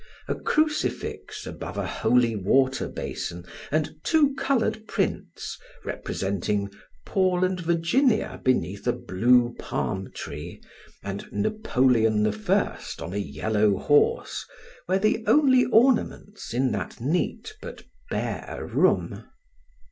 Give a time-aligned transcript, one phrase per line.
[0.27, 6.71] A crucifix above a holy water basin and two colored prints, representing
[7.05, 10.59] Paul and Virginia beneath a blue palm tree,
[11.03, 12.31] and Napoleon I.
[12.99, 14.43] on a yellow horse,
[14.87, 19.25] were the only ornaments in that neat, but bare room.